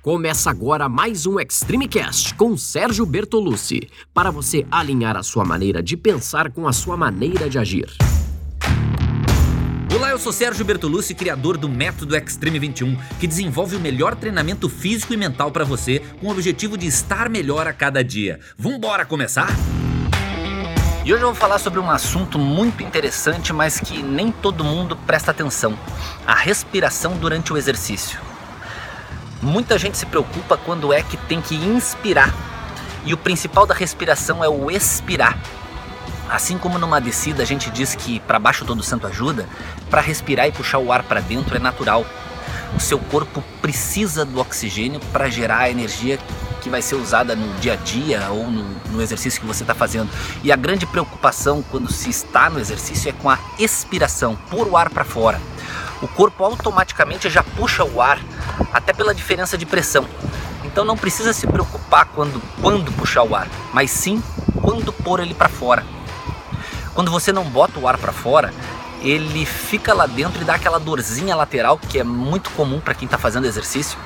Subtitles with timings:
[0.00, 5.82] Começa agora mais um Extreme Cast com Sérgio Bertolucci, para você alinhar a sua maneira
[5.82, 7.88] de pensar com a sua maneira de agir.
[9.92, 14.68] Olá, eu sou Sérgio Bertolucci, criador do Método Extreme 21, que desenvolve o melhor treinamento
[14.68, 18.38] físico e mental para você, com o objetivo de estar melhor a cada dia.
[18.56, 19.48] Vambora começar?
[21.04, 24.96] E hoje eu vou falar sobre um assunto muito interessante, mas que nem todo mundo
[24.96, 25.76] presta atenção:
[26.24, 28.27] a respiração durante o exercício.
[29.40, 32.34] Muita gente se preocupa quando é que tem que inspirar,
[33.04, 35.38] e o principal da respiração é o expirar.
[36.28, 39.48] Assim como numa descida a gente diz que para baixo todo santo ajuda,
[39.88, 42.04] para respirar e puxar o ar para dentro é natural.
[42.76, 46.18] O seu corpo precisa do oxigênio para gerar a energia
[46.60, 49.74] que vai ser usada no dia a dia ou no, no exercício que você está
[49.74, 50.10] fazendo.
[50.42, 54.76] E a grande preocupação quando se está no exercício é com a expiração, pôr o
[54.76, 55.40] ar para fora.
[56.00, 58.20] O corpo automaticamente já puxa o ar
[58.72, 60.06] até pela diferença de pressão.
[60.64, 64.22] Então não precisa se preocupar quando, quando puxar o ar, mas sim
[64.62, 65.84] quando pôr ele para fora.
[66.94, 68.52] Quando você não bota o ar para fora,
[69.00, 73.06] ele fica lá dentro e dá aquela dorzinha lateral que é muito comum para quem
[73.06, 73.98] está fazendo exercício.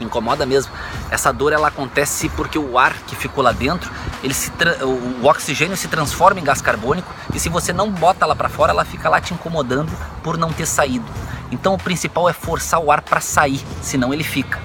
[0.00, 0.72] Incomoda mesmo.
[1.10, 3.90] Essa dor ela acontece porque o ar que ficou lá dentro,
[4.22, 4.52] ele se
[4.82, 8.72] o oxigênio se transforma em gás carbônico e se você não bota ela para fora,
[8.72, 9.90] ela fica lá te incomodando
[10.22, 11.06] por não ter saído.
[11.50, 14.58] Então o principal é forçar o ar para sair, senão ele fica.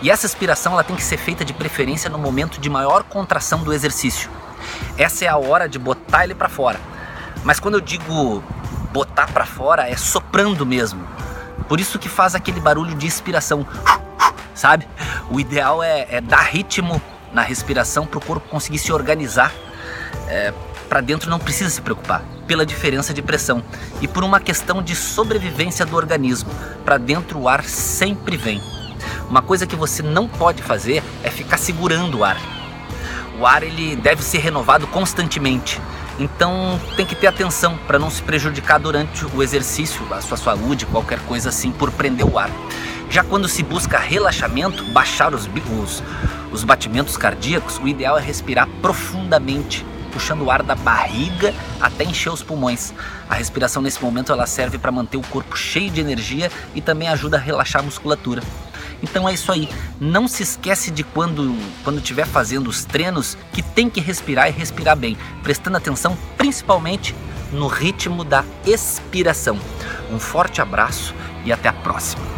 [0.00, 3.64] E essa expiração ela tem que ser feita de preferência no momento de maior contração
[3.64, 4.30] do exercício.
[4.96, 6.78] Essa é a hora de botar ele para fora.
[7.42, 8.42] Mas quando eu digo
[8.92, 11.06] botar para fora, é soprando mesmo.
[11.68, 13.66] Por isso que faz aquele barulho de expiração,
[14.58, 14.86] sabe?
[15.30, 17.00] O ideal é, é dar ritmo
[17.32, 19.52] na respiração para o corpo conseguir se organizar.
[20.26, 20.52] É,
[20.88, 23.62] para dentro não precisa se preocupar pela diferença de pressão
[24.00, 26.50] e por uma questão de sobrevivência do organismo.
[26.84, 28.60] Para dentro o ar sempre vem.
[29.28, 32.38] Uma coisa que você não pode fazer é ficar segurando o ar.
[33.38, 35.80] O ar ele deve ser renovado constantemente.
[36.18, 40.84] Então tem que ter atenção para não se prejudicar durante o exercício, a sua saúde,
[40.86, 42.50] qualquer coisa assim, por prender o ar.
[43.10, 45.48] Já quando se busca relaxamento, baixar os,
[45.82, 46.02] os,
[46.52, 52.30] os batimentos cardíacos, o ideal é respirar profundamente puxando o ar da barriga até encher
[52.30, 52.92] os pulmões.
[53.28, 57.08] A respiração nesse momento ela serve para manter o corpo cheio de energia e também
[57.08, 58.42] ajuda a relaxar a musculatura.
[59.02, 59.68] Então é isso aí.
[60.00, 64.52] Não se esquece de quando quando estiver fazendo os treinos que tem que respirar e
[64.52, 67.14] respirar bem, prestando atenção principalmente
[67.52, 69.58] no ritmo da expiração.
[70.10, 71.14] Um forte abraço
[71.44, 72.37] e até a próxima.